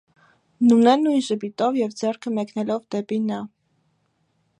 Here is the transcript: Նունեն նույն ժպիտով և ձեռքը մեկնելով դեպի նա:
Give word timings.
Նունեն 0.69 1.03
նույն 1.07 1.19
ժպիտով 1.27 1.77
և 1.79 1.93
ձեռքը 1.99 2.33
մեկնելով 2.39 2.81
դեպի 2.97 3.19
նա: 3.27 3.39